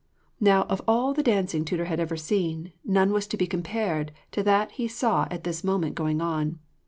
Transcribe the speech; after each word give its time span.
Now 0.39 0.63
of 0.63 0.81
all 0.87 1.13
the 1.13 1.21
dancing 1.21 1.63
Tudur 1.63 1.85
had 1.85 1.99
ever 1.99 2.17
seen, 2.17 2.73
none 2.83 3.13
was 3.13 3.27
to 3.27 3.37
be 3.37 3.45
compared 3.45 4.11
to 4.31 4.41
that 4.41 4.71
he 4.71 4.87
saw 4.87 5.27
at 5.29 5.43
this 5.43 5.63
moment 5.63 5.93
going 5.93 6.21
on. 6.21 6.57